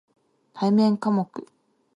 [0.53, 1.29] 対面科目